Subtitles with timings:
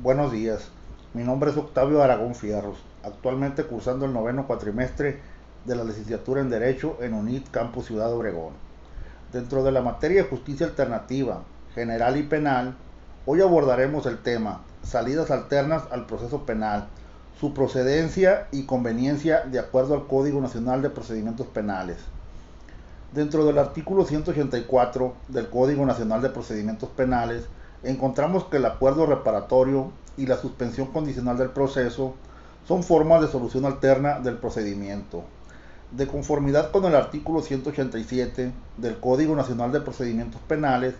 [0.00, 0.68] Buenos días,
[1.12, 5.18] mi nombre es Octavio Aragón Fierros, actualmente cursando el noveno cuatrimestre
[5.64, 8.52] de la licenciatura en Derecho en UNIT Campus Ciudad Obregón.
[9.32, 11.42] Dentro de la materia de justicia alternativa,
[11.74, 12.76] general y penal,
[13.26, 16.86] hoy abordaremos el tema salidas alternas al proceso penal,
[17.40, 21.98] su procedencia y conveniencia de acuerdo al Código Nacional de Procedimientos Penales.
[23.12, 27.48] Dentro del artículo 184 del Código Nacional de Procedimientos Penales,
[27.82, 32.14] encontramos que el acuerdo reparatorio y la suspensión condicional del proceso
[32.66, 35.22] son formas de solución alterna del procedimiento.
[35.92, 40.94] De conformidad con el artículo 187 del Código Nacional de Procedimientos Penales,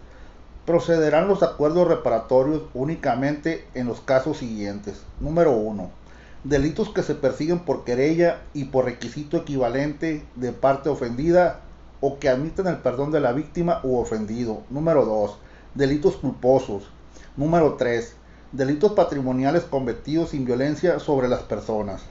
[0.64, 5.02] procederán los acuerdos reparatorios únicamente en los casos siguientes.
[5.20, 5.90] Número 1.
[6.44, 11.60] Delitos que se persiguen por querella y por requisito equivalente de parte ofendida
[12.00, 14.62] o que admiten el perdón de la víctima u ofendido.
[14.70, 15.38] Número 2
[15.74, 16.84] delitos culposos.
[17.36, 18.14] Número 3.
[18.52, 22.02] Delitos patrimoniales cometidos sin violencia sobre las personas.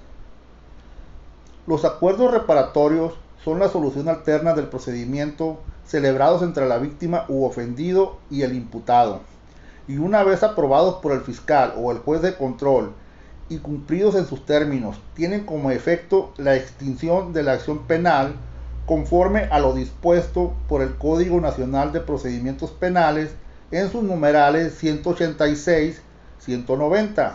[1.66, 3.14] Los acuerdos reparatorios
[3.44, 9.22] son la solución alterna del procedimiento celebrados entre la víctima u ofendido y el imputado.
[9.88, 12.92] Y una vez aprobados por el fiscal o el juez de control
[13.50, 18.36] y cumplidos en sus términos, tienen como efecto la extinción de la acción penal
[18.86, 23.32] conforme a lo dispuesto por el Código Nacional de Procedimientos Penales
[23.72, 27.34] en sus numerales 186-190,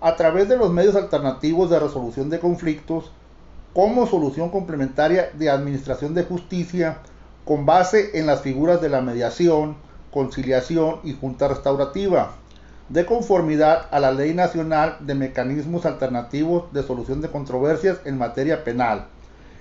[0.00, 3.12] a través de los medios alternativos de resolución de conflictos
[3.72, 6.98] como solución complementaria de administración de justicia
[7.44, 9.76] con base en las figuras de la mediación,
[10.10, 12.32] conciliación y junta restaurativa,
[12.88, 18.64] de conformidad a la Ley Nacional de Mecanismos Alternativos de Solución de Controversias en materia
[18.64, 19.06] penal,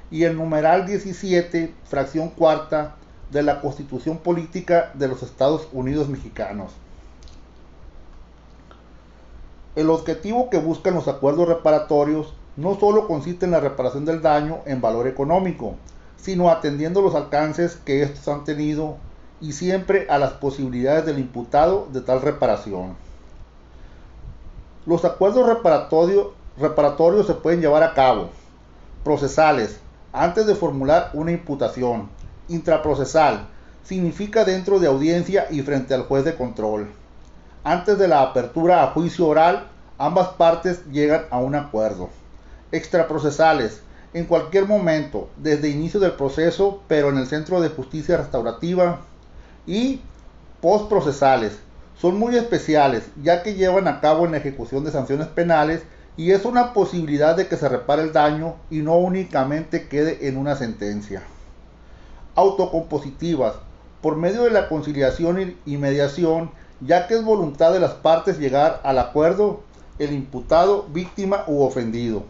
[0.09, 2.95] y el numeral 17, fracción cuarta,
[3.31, 6.71] de la Constitución Política de los Estados Unidos Mexicanos.
[9.75, 14.59] El objetivo que buscan los acuerdos reparatorios no solo consiste en la reparación del daño
[14.65, 15.75] en valor económico,
[16.17, 18.97] sino atendiendo los alcances que estos han tenido
[19.39, 22.95] y siempre a las posibilidades del imputado de tal reparación.
[24.85, 26.27] Los acuerdos reparatorios,
[26.57, 28.29] reparatorios se pueden llevar a cabo,
[29.03, 29.79] procesales,
[30.11, 32.09] antes de formular una imputación,
[32.49, 33.47] intraprocesal
[33.83, 36.89] significa dentro de audiencia y frente al juez de control.
[37.63, 39.67] Antes de la apertura a juicio oral,
[39.97, 42.09] ambas partes llegan a un acuerdo.
[42.71, 43.81] Extraprocesales,
[44.13, 49.01] en cualquier momento, desde inicio del proceso, pero en el Centro de Justicia Restaurativa.
[49.65, 50.01] Y
[50.61, 51.57] postprocesales,
[51.99, 55.81] son muy especiales, ya que llevan a cabo en la ejecución de sanciones penales
[56.15, 60.37] y es una posibilidad de que se repare el daño y no únicamente quede en
[60.37, 61.23] una sentencia
[62.39, 63.55] autocompositivas
[64.01, 68.79] por medio de la conciliación y mediación, ya que es voluntad de las partes llegar
[68.83, 69.61] al acuerdo,
[69.99, 72.23] el imputado, víctima u ofendido.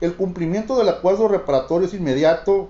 [0.00, 2.68] El cumplimiento del acuerdo reparatorio es inmediato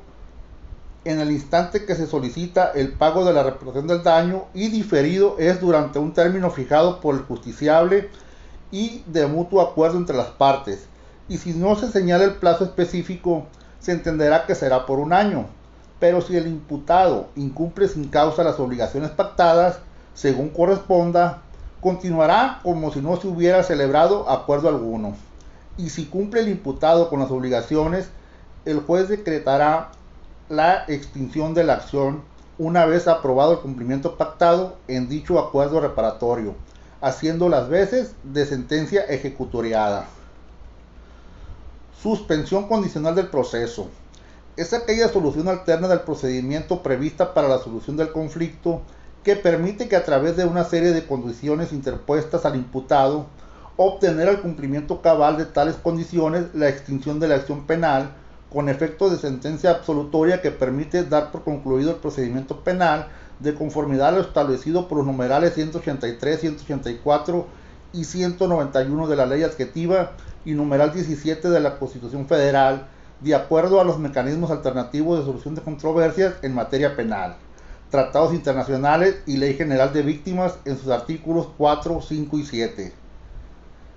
[1.04, 5.36] en el instante que se solicita el pago de la reparación del daño y diferido
[5.38, 8.08] es durante un término fijado por el justiciable
[8.70, 10.86] y de mutuo acuerdo entre las partes.
[11.28, 13.46] Y si no se señala el plazo específico,
[13.78, 15.46] se entenderá que será por un año
[15.98, 19.78] pero si el imputado incumple sin causa las obligaciones pactadas,
[20.14, 21.42] según corresponda,
[21.80, 25.16] continuará como si no se hubiera celebrado acuerdo alguno.
[25.78, 28.08] Y si cumple el imputado con las obligaciones,
[28.64, 29.90] el juez decretará
[30.48, 32.22] la extinción de la acción
[32.58, 36.54] una vez aprobado el cumplimiento pactado en dicho acuerdo reparatorio,
[37.00, 40.06] haciendo las veces de sentencia ejecutoriada.
[42.02, 43.88] Suspensión condicional del proceso
[44.56, 48.82] es aquella solución alterna del procedimiento prevista para la solución del conflicto
[49.22, 53.26] que permite que a través de una serie de condiciones interpuestas al imputado
[53.76, 58.14] obtener el cumplimiento cabal de tales condiciones la extinción de la acción penal
[58.50, 63.08] con efecto de sentencia absolutoria que permite dar por concluido el procedimiento penal
[63.40, 67.46] de conformidad a lo establecido por los numerales 183, 184
[67.92, 70.12] y 191 de la ley adjetiva
[70.46, 72.88] y numeral 17 de la Constitución Federal
[73.20, 77.36] de acuerdo a los mecanismos alternativos de solución de controversias en materia penal,
[77.90, 82.92] tratados internacionales y Ley General de Víctimas en sus artículos 4, 5 y 7.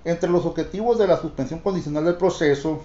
[0.06, 2.80] Entre los objetivos de la suspensión condicional del proceso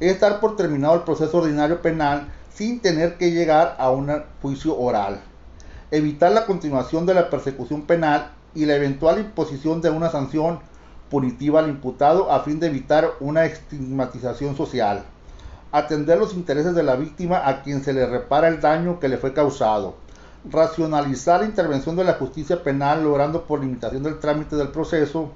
[0.00, 4.12] es dar por terminado el proceso ordinario penal sin tener que llegar a un
[4.42, 5.22] juicio oral,
[5.90, 10.60] evitar la continuación de la persecución penal y la eventual imposición de una sanción
[11.08, 15.04] punitiva al imputado a fin de evitar una estigmatización social
[15.72, 19.16] atender los intereses de la víctima a quien se le repara el daño que le
[19.16, 19.94] fue causado,
[20.48, 25.30] racionalizar la intervención de la justicia penal logrando por limitación del trámite del proceso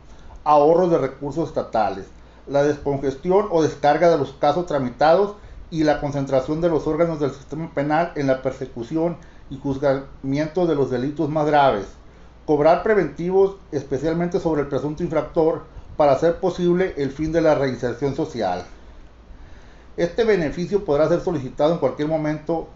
[0.44, 2.06] ahorros de recursos estatales,
[2.46, 5.36] la descongestión o descarga de los casos tramitados
[5.70, 9.16] y la concentración de los órganos del sistema penal en la persecución
[9.48, 11.86] y juzgamiento de los delitos más graves,
[12.44, 15.64] cobrar preventivos especialmente sobre el presunto infractor
[15.96, 18.64] para hacer posible el fin de la reinserción social.
[19.96, 22.68] Este beneficio podrá ser solicitado en cualquier momento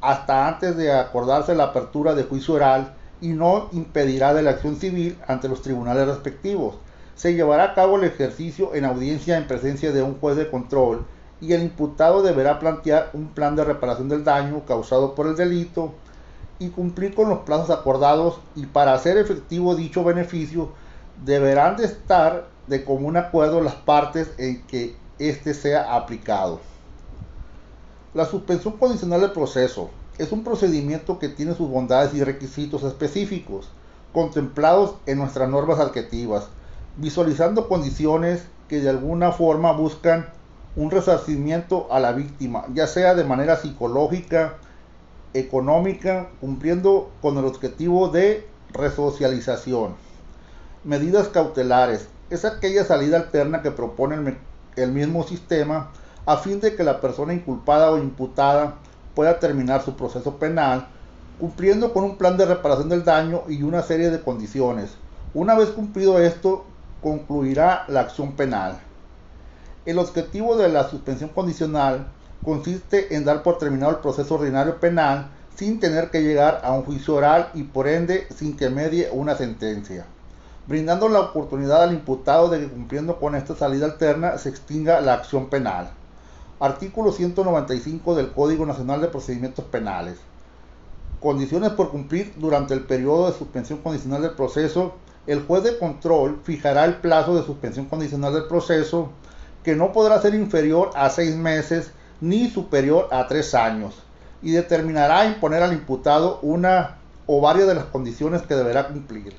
[0.00, 4.76] hasta antes de acordarse la apertura de juicio oral y no impedirá de la acción
[4.76, 6.76] civil ante los tribunales respectivos.
[7.16, 11.04] Se llevará a cabo el ejercicio en audiencia en presencia de un juez de control
[11.40, 15.94] y el imputado deberá plantear un plan de reparación del daño causado por el delito
[16.60, 20.70] y cumplir con los plazos acordados y para hacer efectivo dicho beneficio
[21.24, 26.60] deberán de estar de común acuerdo las partes en que éste sea aplicado.
[28.14, 33.68] La suspensión condicional del proceso es un procedimiento que tiene sus bondades y requisitos específicos,
[34.12, 36.48] contemplados en nuestras normas adjetivas,
[36.96, 40.28] visualizando condiciones que de alguna forma buscan
[40.76, 44.56] un resarcimiento a la víctima, ya sea de manera psicológica,
[45.34, 49.94] económica, cumpliendo con el objetivo de resocialización.
[50.84, 52.08] Medidas cautelares.
[52.30, 54.36] Es aquella salida alterna que propone el,
[54.76, 55.90] el mismo sistema
[56.26, 58.76] a fin de que la persona inculpada o imputada
[59.14, 60.86] pueda terminar su proceso penal,
[61.38, 64.90] cumpliendo con un plan de reparación del daño y una serie de condiciones.
[65.34, 66.64] Una vez cumplido esto,
[67.02, 68.78] concluirá la acción penal.
[69.86, 72.08] El objetivo de la suspensión condicional
[72.44, 76.84] consiste en dar por terminado el proceso ordinario penal sin tener que llegar a un
[76.84, 80.06] juicio oral y por ende sin que medie una sentencia,
[80.70, 85.14] brindando la oportunidad al imputado de que cumpliendo con esta salida alterna se extinga la
[85.14, 85.90] acción penal.
[86.60, 90.18] Artículo 195 del Código Nacional de Procedimientos Penales.
[91.18, 94.94] Condiciones por cumplir durante el periodo de suspensión condicional del proceso.
[95.26, 99.10] El juez de control fijará el plazo de suspensión condicional del proceso
[99.64, 101.90] que no podrá ser inferior a seis meses
[102.20, 103.96] ni superior a tres años
[104.40, 109.34] y determinará imponer al imputado una o varias de las condiciones que deberá cumplir,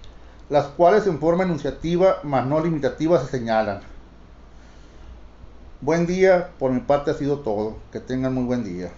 [0.52, 3.80] las cuales en forma enunciativa, mas no limitativa, se señalan.
[5.80, 7.78] Buen día, por mi parte ha sido todo.
[7.94, 8.92] Que tengan muy buen día.